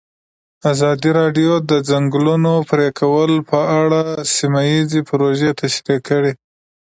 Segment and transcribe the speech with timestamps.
[0.71, 4.01] ازادي راډیو د د ځنګلونو پرېکول په اړه
[4.35, 6.31] سیمه ییزې پروژې تشریح کړې.